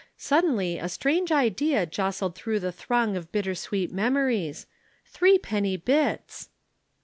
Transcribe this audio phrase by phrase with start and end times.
[0.17, 4.65] Suddenly a strange idea jostled through the throng of bitter sweet memories.
[5.07, 6.49] _Threepenny Bits!